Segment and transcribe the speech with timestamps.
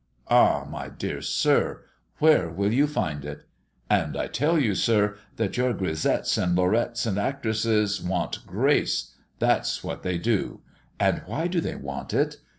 [0.31, 1.83] Ah, my dear sir,
[2.17, 3.43] where will you find it?"
[3.87, 9.83] "And I tell you, sir, that your grisettes and lorettes and actresses want grace, that's
[9.83, 10.61] what they do.
[10.99, 12.37] And why do they want it?